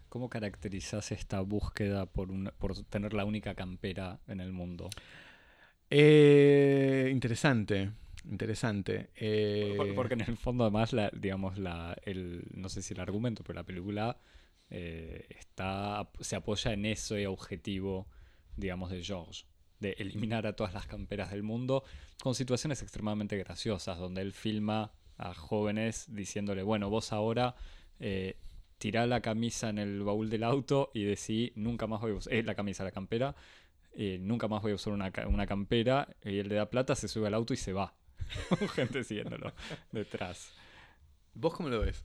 [0.09, 4.90] ¿Cómo caracterizas esta búsqueda por, una- por tener la única campera en el mundo?
[5.90, 7.90] Eh, interesante,
[8.30, 9.10] interesante.
[9.16, 13.00] Eh, Por- Porque en el fondo, además, la, digamos, la, el, no sé si el
[13.00, 14.18] argumento, pero la película
[14.70, 18.08] eh, está, se apoya en ese objetivo,
[18.56, 19.44] digamos, de George,
[19.80, 21.84] de eliminar a todas las camperas del mundo,
[22.22, 27.54] con situaciones extremadamente graciosas, donde él filma a jóvenes diciéndole, bueno, vos ahora
[28.00, 28.37] eh,
[28.78, 32.32] tirá la camisa en el baúl del auto y decí, nunca más voy a usar,
[32.32, 33.37] eh, la camisa, la campera,
[33.92, 37.06] eh, nunca más voy a usar una, una campera, y él le da plata, se
[37.06, 37.94] sube al auto y se va.
[38.74, 39.53] Gente siguiéndolo
[39.92, 40.53] detrás.
[41.35, 42.05] ¿Vos cómo lo ves?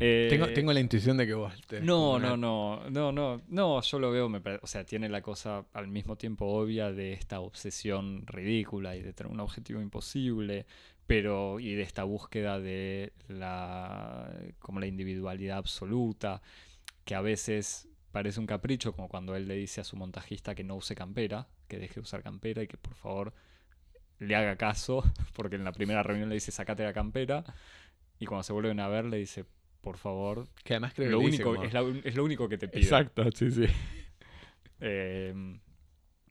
[0.00, 1.52] Eh, Tengo, tengo la intuición de que vos...
[1.68, 5.08] tenés No, no, no, no, no, no, yo lo veo, me pare- o sea, tiene
[5.08, 9.80] la cosa al mismo tiempo obvia de esta obsesión ridícula y de tener un objetivo
[9.80, 10.66] imposible,
[11.06, 16.42] pero y de esta búsqueda de la como la individualidad absoluta,
[17.04, 20.64] que a veces parece un capricho, como cuando él le dice a su montajista que
[20.64, 23.32] no use campera, que deje de usar campera y que por favor
[24.18, 25.02] le haga caso,
[25.34, 27.44] porque en la primera reunión le dice sacate la campera
[28.18, 29.44] y cuando se vuelven a ver le dice
[29.80, 32.24] por favor Que además creo que lo dice único, como- es, la un- es lo
[32.24, 32.82] único que te pido.
[32.84, 33.66] Exacto, sí, sí.
[34.80, 35.58] Eh,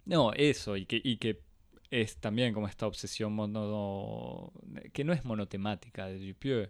[0.06, 1.42] no, eso, y que, y que
[1.90, 4.52] es también como esta obsesión mono,
[4.92, 6.70] que no es monotemática de Dupieux,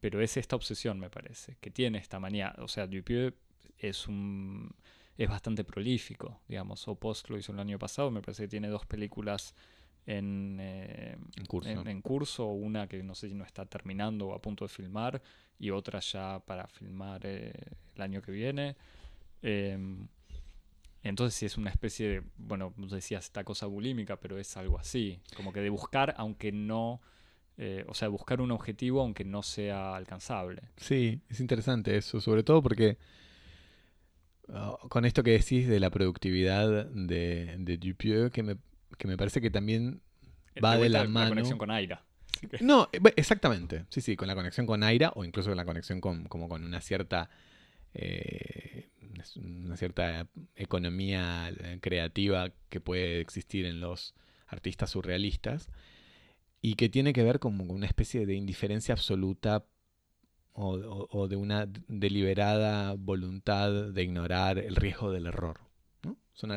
[0.00, 2.54] pero es esta obsesión, me parece, que tiene esta manía.
[2.58, 3.34] O sea, Dupieux
[3.78, 4.74] es un
[5.16, 6.86] es bastante prolífico, digamos.
[6.86, 9.54] O Post lo hizo el año pasado, me parece que tiene dos películas
[10.08, 11.68] en, eh, En curso.
[11.68, 14.70] en, en curso, una que no sé si no está terminando o a punto de
[14.70, 15.20] filmar,
[15.58, 17.52] y otra ya para filmar eh,
[17.94, 18.74] el año que viene.
[19.42, 20.08] Em,
[21.02, 25.20] entonces sí es una especie de, bueno, decías esta cosa bulímica, pero es algo así,
[25.36, 27.02] como que de buscar, aunque no,
[27.58, 30.62] eh, o sea, buscar un objetivo aunque no sea alcanzable.
[30.78, 32.96] Sí, es interesante eso, sobre todo porque
[34.48, 38.56] ah, con esto que decís de la productividad de, de Dupieux, que me,
[38.96, 40.00] que me parece que también
[40.64, 41.28] Va de la mano.
[41.30, 42.02] conexión con Aira.
[42.40, 43.84] Que- No, eh, exactamente.
[43.90, 46.64] Sí, sí, con la conexión con Aira o incluso con la conexión con, como con
[46.64, 47.28] una cierta
[47.94, 48.88] eh,
[49.36, 54.14] una cierta economía eh, creativa que puede existir en los
[54.46, 55.68] artistas surrealistas
[56.60, 59.64] y que tiene que ver como con una especie de indiferencia absoluta
[60.52, 65.60] o, o- o de una deliberada voluntad de ignorar el riesgo del error.
[66.02, 66.16] ¿no?
[66.32, 66.50] Son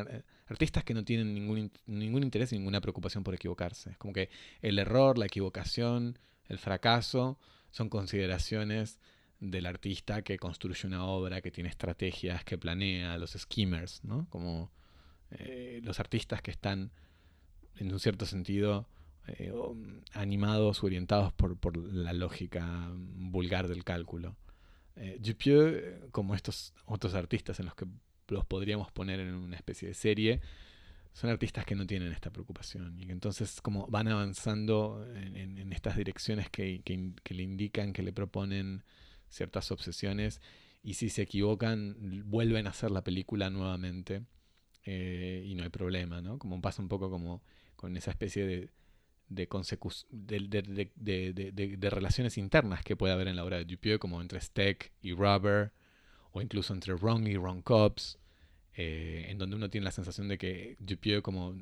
[0.52, 3.90] artistas que no tienen ningún, in- ningún interés y ninguna preocupación por equivocarse.
[3.90, 4.28] Es como que
[4.60, 7.38] el error, la equivocación, el fracaso
[7.70, 8.98] son consideraciones
[9.40, 14.26] del artista que construye una obra, que tiene estrategias, que planea, los skimmers, ¿no?
[14.30, 14.70] Como
[15.30, 16.92] eh, los artistas que están,
[17.76, 18.86] en un cierto sentido,
[19.26, 19.76] eh, o-
[20.12, 24.36] animados orientados por, por la lógica vulgar del cálculo.
[24.96, 27.86] Eh, Dupieux, como estos otros artistas en los que
[28.28, 30.40] los podríamos poner en una especie de serie,
[31.12, 35.96] son artistas que no tienen esta preocupación y que entonces como van avanzando en, estas
[35.96, 38.82] direcciones que, le indican, que le proponen
[39.28, 40.40] ciertas obsesiones
[40.82, 44.22] y si se equivocan vuelven a hacer la película nuevamente
[44.84, 46.38] eh, y no hay problema, ¿no?
[46.38, 47.42] Como pasa un poco como
[47.76, 48.70] con esa especie de-
[51.52, 54.92] de- de relaciones internas que puede haber en la obra de Dupieux, como entre Steck
[55.02, 55.72] y Rubber,
[56.32, 58.18] o incluso entre Wrong y Wrong Cops,
[58.74, 61.54] eh, en donde uno tiene la sensación de que Dupieux como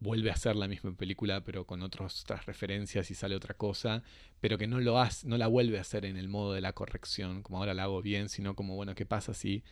[0.00, 4.02] vuelve a hacer la misma película pero con otros- otras referencias y sale otra cosa,
[4.40, 6.72] pero que no lo hace, no la vuelve a hacer en el modo de la
[6.72, 9.62] corrección, como ahora la hago bien, sino como, bueno, ¿qué pasa si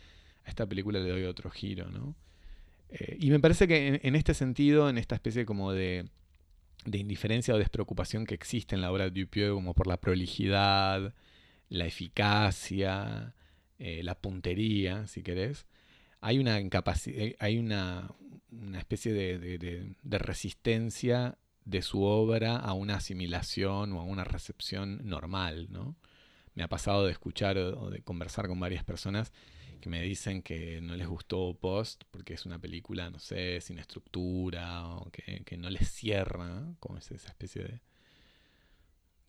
[0.45, 2.15] a esta película le doy otro giro, ¿no?
[2.91, 6.09] Eh, y me parece que en, en este sentido, en esta especie como de,
[6.85, 11.15] de indiferencia o despreocupación que existe en la obra de Dupieux, como por la prolijidad,
[11.69, 13.35] la eficacia,
[13.79, 15.67] eh, la puntería, si querés,
[16.21, 18.11] hay una incapacidad, hay una,
[18.51, 25.69] una especie de, resistencia de su obra a una asimilación o a una recepción normal,
[25.71, 25.97] ¿no?
[26.55, 29.33] Me ha pasado de escuchar o o de conversar con varias personas
[29.81, 33.79] que me dicen que no les gustó Post porque es una película, no sé, sin
[33.79, 36.77] estructura o que, que no les cierra, ¿no?
[36.81, 37.81] como es esa especie de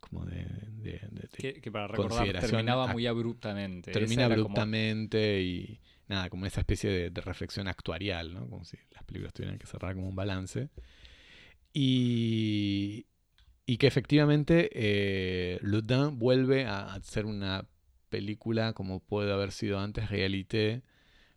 [0.00, 3.92] como de, de- de- que, que para recordar, terminaba muy abruptamente.
[3.92, 8.48] Termina era como- abruptamente y nada, como esa especie de, de reflexión actuarial, ¿no?
[8.48, 10.70] Como si las películas tuvieran que cerrar como un balance.
[11.72, 13.06] Y,
[13.66, 17.66] y que efectivamente eh, Ludin vuelve a hacer una
[18.08, 20.82] película como puede haber sido antes, Realité,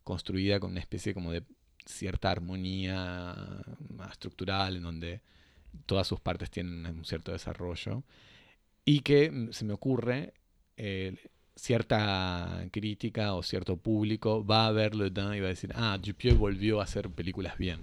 [0.04, 1.44] construida con una especie como de
[1.86, 3.36] cierta armonía
[4.10, 5.22] estructural, en donde
[5.86, 8.04] todas sus partes tienen un cierto desarrollo.
[8.86, 10.34] Y que se me ocurre,
[10.78, 11.16] eh,
[11.56, 15.98] cierta crítica o cierto público va a ver Le Dain y va a decir, ah,
[16.02, 17.82] Dupieux volvió a hacer películas bien.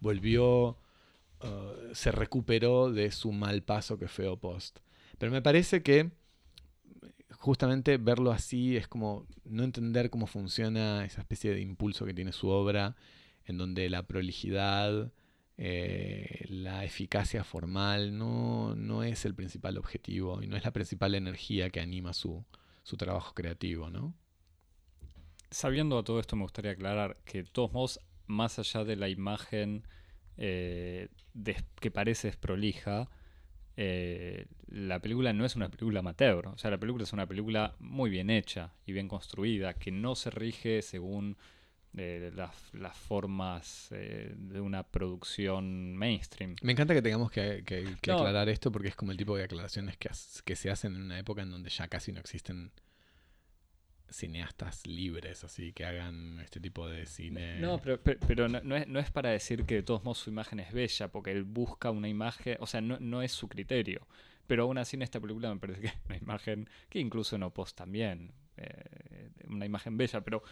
[0.00, 0.78] volvió,
[1.42, 4.78] uh, se recuperó de su mal paso que fue Post.
[5.18, 6.10] Pero me parece que
[7.32, 12.32] justamente verlo así es como no entender cómo funciona esa especie de impulso que tiene
[12.32, 12.96] su obra,
[13.44, 15.12] en donde la prolijidad,
[15.60, 21.14] eh, la eficacia formal no, no es el principal objetivo y no es la principal
[21.16, 22.44] energía que anima su,
[22.84, 24.14] su trabajo creativo, ¿no?
[25.50, 29.08] Sabiendo a todo esto, me gustaría aclarar que, de todos modos, más allá de la
[29.08, 29.82] imagen
[30.36, 33.10] eh, des- que parece desprolija,
[33.76, 36.48] eh, la película no es una película amateur.
[36.48, 40.16] O sea, la película es una película muy bien hecha y bien construida, que no
[40.16, 41.36] se rige según
[41.96, 46.56] eh, las, las formas eh, de una producción mainstream.
[46.62, 48.18] Me encanta que tengamos que, que- que No.
[48.18, 50.10] aclarar esto porque es como el tipo de aclaraciones que,
[50.44, 52.70] que se hacen en una época en donde ya casi no existen
[54.08, 57.60] cineastas libres, así que hagan este tipo de cine.
[57.60, 60.18] No, pero, pero, pero no, no es, no es para decir que de todos modos
[60.18, 63.48] su imagen es bella, porque él busca una imagen, o sea, no, no es su
[63.48, 64.06] criterio.
[64.48, 67.44] Pero aún así en esta película me parece que es una imagen que incluso en
[67.44, 70.42] Opos también, eh, una imagen bella, pero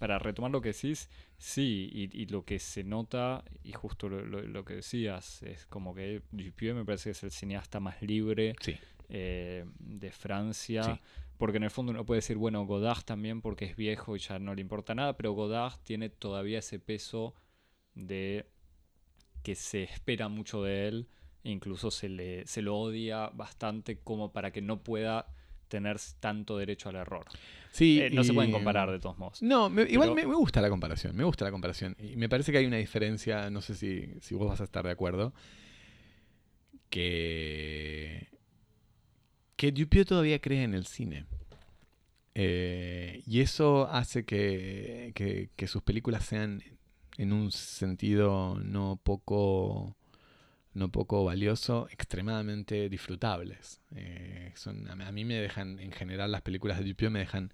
[0.00, 4.26] para retomar lo que decís, sí, y, y lo que se nota, y justo lo,
[4.26, 8.02] lo- lo que decías, es como que Dupieux me parece que es el cineasta más
[8.02, 8.76] libre Sí,
[9.10, 10.82] eh, de Francia.
[10.84, 11.00] Sí.
[11.38, 14.38] Porque en el fondo uno puede decir, bueno, Godard también porque es viejo y ya
[14.38, 17.34] no le importa nada, pero Godard tiene todavía ese peso
[17.94, 18.46] de
[19.42, 21.08] que se espera mucho de él,
[21.44, 25.26] incluso se, le, se lo odia bastante como para que no pueda
[25.70, 27.24] tener tanto derecho al error.
[27.72, 28.00] sí.
[28.02, 29.40] Eh, no se pueden comparar de todos modos.
[29.42, 31.96] No, me- igual Pero- me, me gusta la comparación, me gusta la comparación.
[31.98, 34.84] Y me parece que hay una diferencia, no sé si, si vos vas a estar
[34.84, 35.32] de acuerdo,
[36.90, 38.28] que,
[39.56, 41.24] que Dupieux todavía cree en el cine.
[42.34, 46.62] Eh, y eso hace que, que- que sus películas sean,
[47.18, 49.96] en un sentido no poco,
[50.74, 53.80] no poco valioso, extremadamente disfrutables.
[53.94, 57.52] Eh, son, a mí- me dejan, en general, las películas de Dupieux me dejan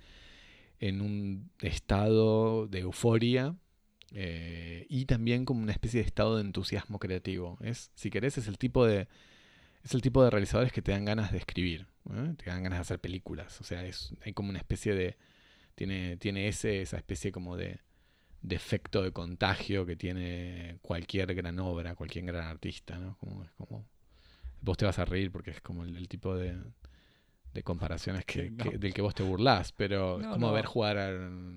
[0.80, 3.56] en un estado de euforia
[4.12, 7.58] eh, y también como una especie de estado de entusiasmo creativo.
[7.62, 9.08] Es, si querés, es el tipo de
[9.84, 11.86] es el tipo de realizadores que te dan ganas de escribir,
[12.38, 13.60] te dan ganas de hacer películas.
[13.60, 15.16] O sea, es, hay como una especie de
[15.76, 17.80] tiene tiene ese esa especie como de
[18.42, 23.16] de efecto de contagio que tiene cualquier gran obra, cualquier gran artista, ¿no?
[23.18, 23.86] Como, es como
[24.60, 26.56] vos te vas a reír porque es como el, el tipo de,
[27.54, 28.64] de comparaciones que, No.
[28.64, 30.52] que- del que vos te burlás, pero es como no.
[30.52, 31.10] ver jugar a,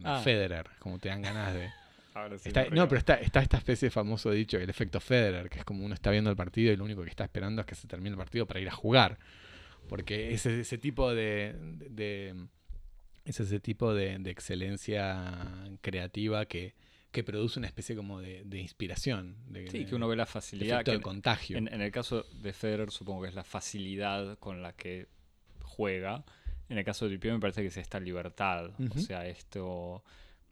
[0.04, 0.22] Ah.
[0.24, 1.70] Federer, como te dan ganas de...
[2.16, 5.50] Ahora sí Está- no, pero está, está esta especie de famoso dicho, el efecto Federer,
[5.50, 7.68] que es como uno está viendo el partido y lo único que está esperando es
[7.68, 9.20] que se termine el partido para ir a jugar.
[9.88, 11.56] Porque es ese tipo de-
[11.90, 12.36] de-
[13.26, 16.74] es ese tipo de, de excelencia creativa que,
[17.12, 19.36] que produce una especie como de, de inspiración.
[19.48, 20.84] De, Sí, que uno ve la facilidad.
[20.84, 21.58] que de contagio.
[21.58, 25.08] En, en el caso de Federer supongo que es la facilidad con la que
[25.62, 26.24] juega.
[26.70, 28.72] En el caso de Dupieux me parece que es esta libertad.
[28.96, 30.04] O sea, esto...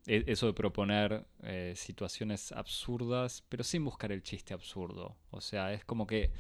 [0.08, 5.16] e- Eso de proponer eh, situaciones absurdas, pero sin buscar el chiste absurdo.
[5.32, 6.32] O sea, es como que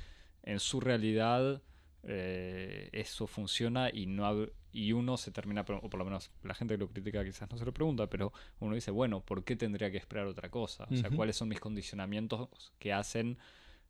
[0.43, 1.61] en su realidad
[2.03, 6.75] eh, eso funciona y no y uno se termina, o por lo menos la gente
[6.75, 9.89] que lo critica quizás no se lo pregunta, pero uno dice, bueno, ¿por qué tendría
[9.89, 10.87] que esperar otra cosa?
[10.91, 11.09] O sea.
[11.09, 13.37] ¿cuáles son mis condicionamientos que hacen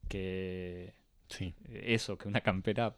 [0.08, 0.94] que
[1.30, 1.54] Sí.
[1.66, 2.96] eso, que una campera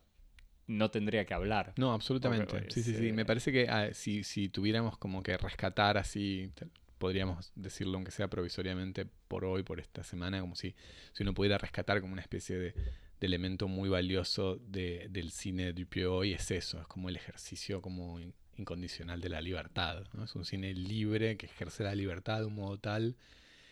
[0.68, 1.74] no tendría que hablar?
[1.78, 2.46] No, absolutamente.
[2.46, 3.08] Porque, Sí, sí, sí.
[3.08, 6.52] eh, Me parece que ah, si, si tuviéramos como que rescatar así,
[7.00, 10.76] podríamos decirlo aunque sea provisoriamente por hoy, por esta semana, como si,
[11.14, 12.74] si uno pudiera rescatar como una especie de,
[13.20, 17.16] de elemento muy valioso de- del cine de Dupieux hoy, es eso, es como el
[17.16, 20.04] ejercicio como in- incondicional de la libertad.
[20.14, 20.24] ¿no?
[20.26, 23.16] Es un cine libre que ejerce la libertad de un modo tal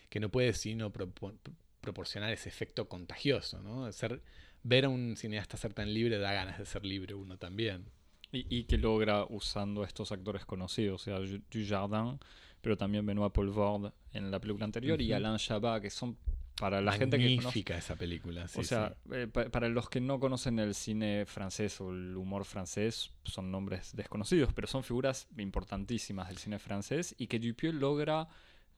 [0.09, 1.33] que no puede sino propo-
[1.81, 3.91] proporcionar ese efecto contagioso, ¿no?
[3.91, 4.21] Ser,
[4.63, 7.85] ver a un cineasta ser tan libre da ganas de ser libre uno también.
[8.31, 12.19] Y, y que logra usando estos actores conocidos, o sea, Dujardin,
[12.61, 15.13] pero también Benoît Poulvord en la película anterior y.
[15.13, 16.17] Alain Chabat, que son
[16.59, 17.63] para la gente que conoce...
[17.77, 19.09] Esa película, sí, o sea, sí.
[19.13, 23.51] eh, pa- para los que no conocen el cine francés o el humor francés, son
[23.51, 28.27] nombres desconocidos, pero son figuras importantísimas del cine francés y que Dupieux logra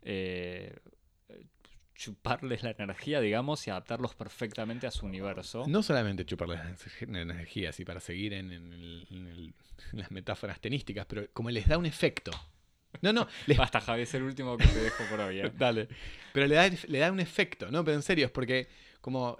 [0.02, 0.76] eh,
[1.96, 5.65] chuparles la energía, digamos, y adaptarlos perfectamente a su universo.
[5.68, 6.56] No solamente chuparle
[7.08, 9.54] la energía, así para seguir en, en el- en el-
[9.94, 12.32] en las metáforas tenísticas, pero como les da un efecto.
[13.02, 15.39] No, no, les Basta, Javi, es el último que te dejo por hoy.
[15.41, 15.52] ¿eh?
[15.58, 15.88] Dale.
[16.34, 17.84] Pero le da, le da un efecto, ¿no?
[17.84, 18.67] Pero en serio, es porque
[19.02, 19.38] como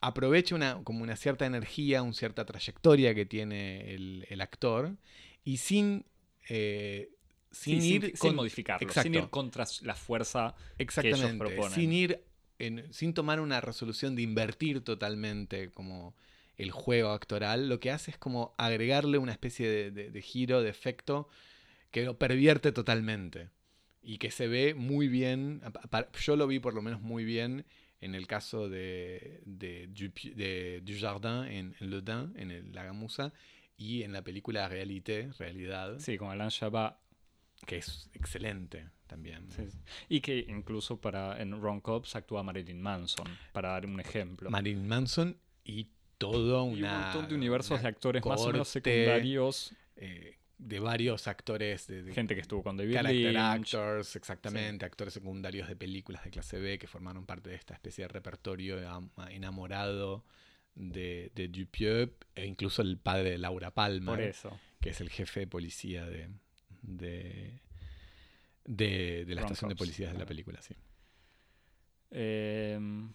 [0.00, 4.96] aprovecha una, como una cierta energía, una cierta trayectoria que tiene el, el actor
[5.44, 6.04] y sin,
[6.48, 7.10] eh,
[7.50, 10.54] sin Sí, ir sin, con- sin modificarlo, sin ir contra la fuerza.
[10.78, 11.44] Exactamente.
[11.44, 11.72] proponen.
[11.72, 12.22] Sin ir,
[12.58, 16.14] en- sin tomar una resolución de invertir totalmente como
[16.56, 20.62] el juego actoral, lo que hace es como agregarle una especie de, de- de giro,
[20.62, 21.28] de efecto,
[21.90, 23.48] que lo pervierte totalmente.
[24.02, 25.60] Y que se ve muy bien,
[26.22, 27.66] yo lo vi por lo menos muy bien
[28.00, 33.32] en el caso de, de, de Dujardin en, en Le Dain, en el- La Gamusa,
[33.76, 36.96] y en la película Réalité, Realidad, Sí, con Alain Chabat.
[37.66, 39.50] que es excelente también.
[39.50, 39.78] sí, sí.
[40.08, 44.48] Y que incluso para en Ron Cops actúa Marilyn Manson, para dar un ejemplo.
[44.50, 48.50] Marilyn Manson y todo Y un una, montón de universos una de actores más o
[48.52, 49.74] menos secundarios.
[49.96, 53.74] eh, de varios actores de, de Gente que estuvo con David character Lynch.
[53.74, 58.04] actors, exactamente, actores secundarios de películas de clase B que formaron parte de esta especie
[58.04, 60.22] de repertorio am- enamorado
[60.74, 64.60] de, de Dupieux, e incluso el padre de Laura Palmer, Por eso.
[64.80, 66.28] que es el jefe de policía de,
[66.82, 67.58] de,
[68.66, 70.74] de, de la estación de policías de la película, sí.
[72.10, 73.12] Em,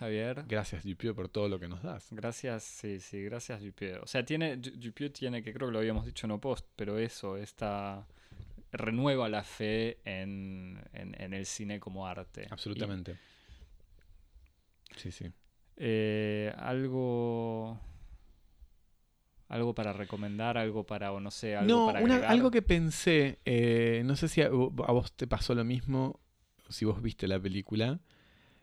[0.00, 0.44] Javier.
[0.48, 2.08] Gracias Dupieux por todo lo que nos das.
[2.10, 4.00] Gracias, sí, sí, gracias Dupieux.
[4.02, 6.98] O sea, tiene, Du- Dupieux tiene, que creo que lo habíamos dicho en Opost, pero
[6.98, 8.06] eso, esta
[8.72, 12.46] renueva la fe en, en- en el cine como arte.
[12.50, 13.16] Absolutamente.
[14.96, 15.26] Sí, sí.
[15.76, 17.78] Eh, algo...
[19.48, 23.40] Algo para recomendar, algo para, o no sé, algo No, para una- algo que pensé,
[23.44, 26.20] eh, no sé si a, a vos te pasó lo mismo,
[26.68, 27.98] si vos viste la película,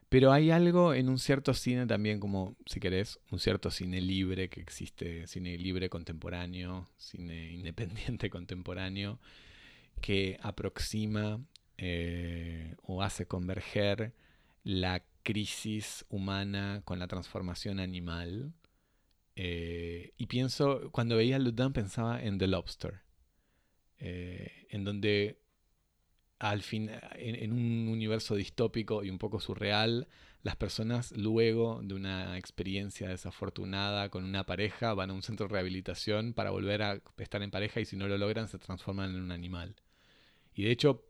[0.09, 4.49] pero hay algo en un cierto cine también, como si querés, un cierto cine libre
[4.49, 9.19] que existe, cine libre contemporáneo, cine independiente contemporáneo,
[9.99, 11.41] que aproxima
[11.77, 14.13] eh, o hace converger
[14.63, 18.53] la crisis humana con la transformación animal.
[19.35, 23.01] Eh, y pienso, cuando veía Ludin pensaba en The Lobster,
[23.99, 25.41] eh, en donde
[26.39, 30.07] al fin, en, en un universo distópico y un poco surreal,
[30.43, 35.53] las personas luego de una experiencia desafortunada con una pareja van a un centro de
[35.53, 39.21] rehabilitación para volver a estar en pareja y si no lo logran se transforman en
[39.21, 39.75] un animal.
[40.55, 41.03] Y de hecho,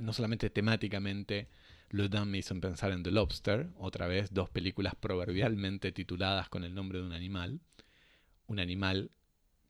[0.00, 1.48] no solamente temáticamente,
[1.90, 6.74] Ludin me hizo pensar en The Lobster, otra vez dos películas proverbialmente tituladas con el
[6.74, 7.60] nombre de un animal.
[8.46, 9.10] Un animal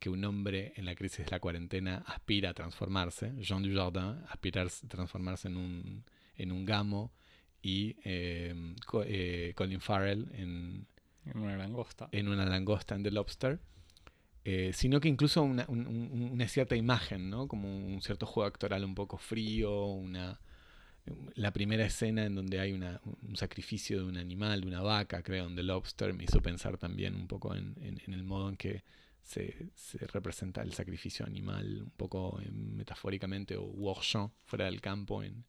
[0.04, 3.32] que un hombre en la crisis de la cuarentena aspira a transformarse.
[3.38, 6.04] Jean Dujardin aspira a transformarse en un,
[6.36, 7.10] en un gamo
[7.62, 10.86] y eh, Co- eh, Colin Farrell en,
[11.24, 12.10] En una langosta.
[12.12, 13.60] en una langosta en The Lobster.
[14.44, 17.48] Eh, sino que incluso una, un- un- una cierta imagen, ¿no?
[17.48, 20.38] Como un cierto juego actoral un poco frío, una,
[21.34, 25.22] la primera escena en donde hay una- un sacrificio de un animal, de una vaca,
[25.22, 28.50] creo, en The Lobster, me hizo pensar también un poco en, en- en el modo
[28.50, 28.82] en que
[29.24, 35.22] se, se representa el sacrificio animal, un poco eh, metafóricamente, o Warchamp, fuera del campo,
[35.22, 35.44] en,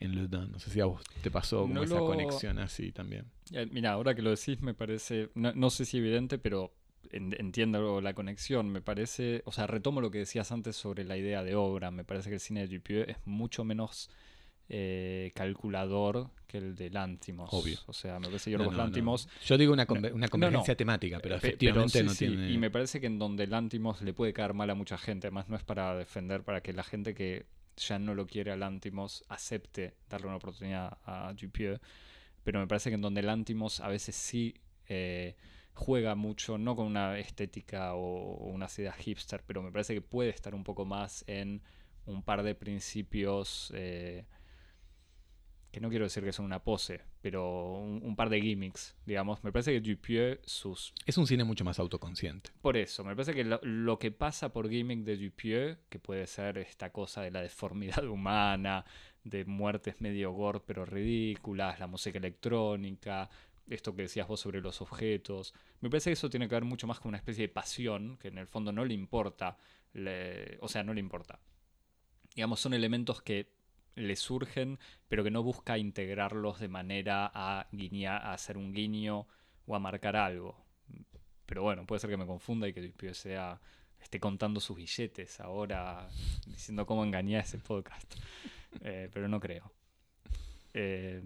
[0.00, 0.50] en Ludin.
[0.50, 3.26] No sé si a vos te pasó como No esa lo- conexión así también.
[3.52, 6.72] Eh, Mira, ahora que lo decís me parece, no, no sé si evidente, pero
[7.10, 8.68] en- entiendo la conexión.
[8.70, 11.90] Me parece, o sea, retomo lo que decías antes sobre la idea de obra.
[11.90, 14.10] Me parece que el cine de Dupieux es mucho menos
[14.68, 17.50] eh, calculador que el de Lantimos.
[17.52, 17.78] Obvio.
[17.86, 21.20] O sea, me parece que No, Yorgos no, Yo digo una, conver- una convergencia temática,
[21.20, 22.50] pero pe- efectivamente sí, no sí, tiene.
[22.50, 25.48] Y me parece que en donde Lantimos le puede caer mal a mucha gente, además
[25.48, 27.46] no es para defender, para que la gente que
[27.76, 31.80] ya no lo quiere a Lantimos acepte darle una oportunidad a Dupieux,
[32.44, 34.54] pero me parece que en donde Lantimos a veces sí
[34.88, 35.36] eh,
[35.74, 38.00] juega mucho, no con una estética o,
[38.36, 41.62] o unas ideas hipster, pero me parece que puede estar un poco más en
[42.06, 44.24] un par de principios eh,
[45.70, 49.44] que no quiero decir que son una pose, pero un, un par de gimmicks, digamos.
[49.44, 50.94] Me parece que Dupieux, sus...
[51.04, 52.50] Es un cine mucho más autoconsciente.
[52.62, 56.26] Por eso, me parece que lo, lo que pasa por gimmick de Dupieux, que puede
[56.26, 58.84] ser esta cosa de la deformidad humana,
[59.24, 63.28] de muertes medio gore pero ridículas, la música electrónica,
[63.68, 65.52] esto que decías vos sobre los objetos,
[65.82, 68.28] me parece que eso tiene que ver mucho más con una especie de pasión, que
[68.28, 69.58] en el fondo no le importa,
[69.92, 71.38] le- o sea, no le importa.
[72.34, 73.57] Digamos, son elementos que
[73.98, 74.78] le surgen,
[75.08, 79.26] pero que no busca integrarlos de manera a guiñar, a hacer un guiño
[79.66, 80.56] o a marcar algo.
[81.46, 83.60] Pero bueno, puede ser que me confunda y que Dupieux sea
[84.00, 86.08] esté contando sus billetes ahora,
[86.46, 88.14] diciendo cómo engañar ese podcast.
[88.82, 89.72] Eh, pero no creo.
[90.74, 91.22] Eh,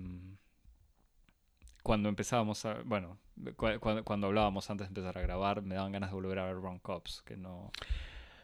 [1.83, 2.83] cuando empezábamos a.
[2.85, 3.19] Bueno,
[3.57, 6.47] cu- cu- cuando, hablábamos antes de empezar a grabar, me daban ganas de volver a
[6.47, 7.71] ver Wrong Cops, que no.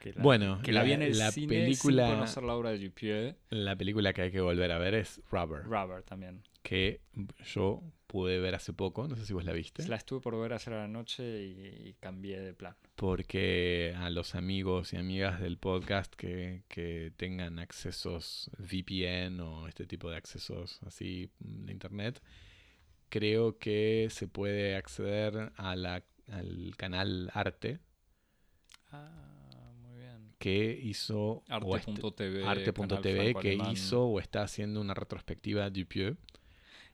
[0.01, 2.71] Que la, Bueno, que la, vi en el la cine película- sin conocer la obra
[2.71, 3.35] de Dupieux.
[3.51, 6.43] La película que hay que volver a ver es Rubber, Rubber también.
[6.63, 7.01] que
[7.45, 10.53] yo pude ver hace poco, no sé si vos la viste, La estuve por ver
[10.55, 12.75] ayer a la noche y, y cambié de plan.
[12.95, 19.87] porque a los amigos y amigas del podcast que, que tengan accesos VPN o este
[19.87, 22.23] tipo de accesos así de internet,
[23.11, 27.79] creo que se puede acceder a la- al canal Arte
[28.91, 29.28] Ah.
[30.39, 32.45] Que hizo Arte.tv.
[32.47, 36.17] Arte.tv que hizo o está haciendo una retrospectiva Dupieux.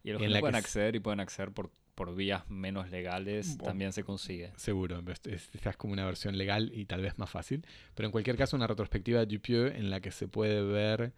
[0.03, 2.91] Y los en que la pueden que acceder y pueden acceder por, por vías menos
[2.91, 3.65] legales, Bueno.
[3.65, 4.53] también se consigue.
[4.57, 7.65] Seguro, es- es- esta es como una versión legal y tal vez más fácil.
[7.95, 11.13] Pero en cualquier caso, una retrospectiva de Dupieux en la que se puede ver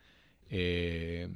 [0.50, 1.28] eh,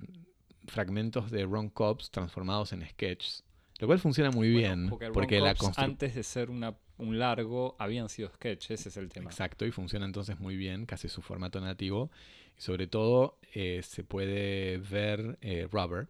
[0.66, 3.42] fragmentos de Ron Cobbs transformados en sketches
[3.80, 4.88] Lo cual funciona muy bien.
[5.12, 9.30] Porque la antes de ser una, un largo habían sido sketches, ese es el tema.
[9.30, 12.10] Exacto, y funciona entonces muy bien, casi su formato nativo.
[12.56, 16.08] Y sobre todo eh, se puede ver eh, Rubber,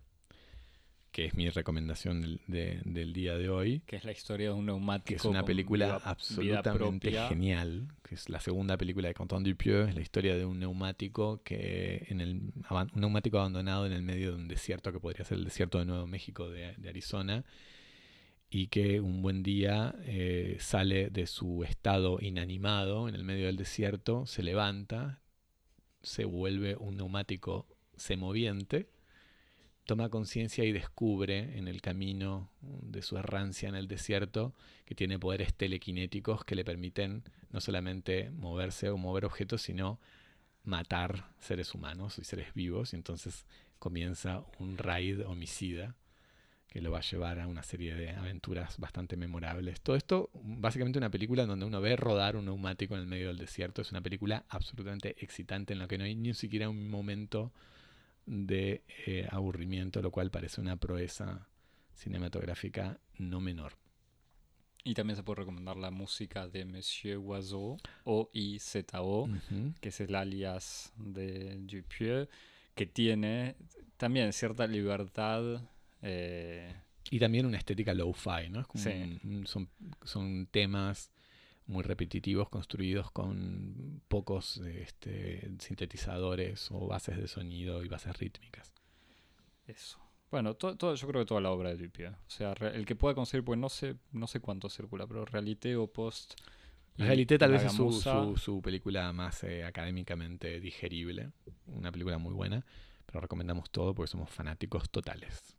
[1.12, 3.80] que es mi recomendación del, de- del día de hoy.
[3.84, 5.06] Que es la historia de un neumático.
[5.08, 9.88] que es una película vida- absolutamente genial, que es la segunda película de Quentin Dupieux,
[9.88, 12.30] es la historia de un neumático que en el
[12.70, 15.84] un neumático abandonado en el medio de un desierto que podría ser el desierto de
[15.84, 17.44] Nuevo México de, de Arizona
[18.50, 23.56] y que un buen día eh, sale de su estado inanimado en el medio del
[23.56, 25.20] desierto, se levanta,
[26.02, 28.88] se vuelve un neumático semoviente
[29.90, 35.18] toma conciencia y descubre en el camino de su errancia en el desierto que tiene
[35.18, 39.98] poderes telequinéticos que le permiten no solamente moverse o mover objetos, sino
[40.62, 42.92] matar seres humanos y seres vivos.
[42.92, 43.46] Y entonces
[43.80, 45.96] comienza un raid homicida
[46.70, 49.80] que lo va a llevar a una serie de aventuras bastante memorables.
[49.80, 53.38] Todo esto, básicamente una película donde uno ve rodar un neumático en el medio del
[53.38, 53.82] desierto.
[53.82, 57.52] Es una película absolutamente excitante en la que no hay ni siquiera un momento
[58.24, 61.48] de eh, aburrimiento, lo cual parece una proeza
[61.94, 63.72] cinematográfica no menor.
[64.84, 69.28] Y también se puede recomendar la música de Monsieur Oiseau, O-I-Z-O,
[69.80, 72.28] que es el alias de Dupieux,
[72.74, 73.56] que tiene
[73.98, 75.60] también cierta libertad.
[76.02, 76.74] Eh,
[77.10, 78.60] Y también una estética low-fi, ¿no?
[78.60, 78.90] Es como Sí.
[78.90, 79.68] un- un- son,
[80.04, 81.10] son temas
[81.66, 88.72] muy repetitivos construidos con pocos este, sintetizadores o bases de sonido y bases rítmicas.
[89.66, 89.98] eso.
[90.30, 92.12] Bueno, todo, todo- yo creo que toda la obra de Dupieux.
[92.26, 95.76] O sea, el que pueda conseguir, pues no sé, no sé cuánto circula, pero Realité
[95.76, 96.34] o Post.
[96.96, 101.30] Realité tal vez es su- su película más eh, académicamente digerible,
[101.66, 102.64] una película muy buena,
[103.06, 105.56] pero recomendamos todo porque somos fanáticos totales.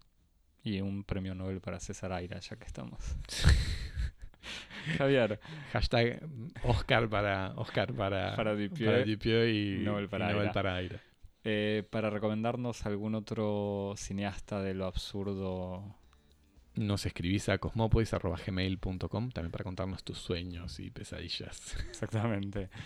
[0.64, 3.00] Y un premio Nobel para César Aira, ya que estamos.
[4.98, 5.40] Javier,
[5.72, 6.28] Hashtag
[6.64, 9.06] Oscar para Oscar para, Para para
[9.46, 10.54] y, Nobel para y Nobel Aira.
[10.54, 11.00] para Aira.
[11.44, 15.96] eh, para recomendarnos algún otro cineasta de lo absurdo.
[16.76, 21.76] Nos escribís a cosmopolis.gmail.com también para contarnos tus sueños y pesadillas.
[21.90, 22.70] Exactamente.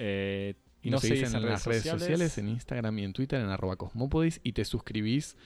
[0.00, 3.40] Eh, Y nos nos seguís en, en las redes sociales, en Instagram y en Twitter,
[3.40, 5.36] en arroba cosmopodis, y te suscribís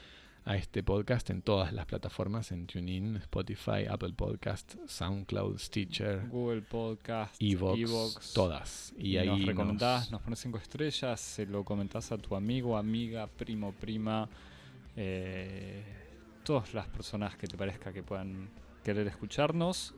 [0.45, 6.62] a este podcast en todas las plataformas, en TuneIn, Spotify, Apple Podcast, SoundCloud, Stitcher, Google
[6.62, 8.93] Podcast, Evox, Evox, todas.
[8.99, 12.34] Y, Y, ahí nos recomendás, nos- nos pones cinco estrellas, se lo comentás a tu
[12.34, 14.28] amigo, amiga, primo, prima,
[14.97, 15.84] eh,
[16.45, 18.49] todas las personas que te parezca que puedan
[18.82, 19.95] querer escucharnos.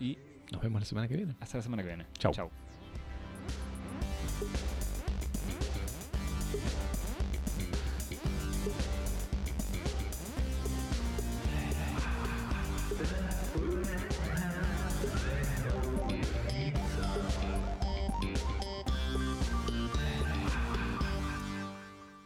[0.00, 0.16] Y
[0.52, 1.36] nos vemos la semana que viene.
[1.40, 2.06] hasta la semana que viene.
[2.18, 2.32] Chau.
[2.32, 2.50] Chau.